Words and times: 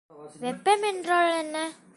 வெப்பம் 0.39 0.83
என்றால் 0.83 1.37
என்ன? 1.37 1.57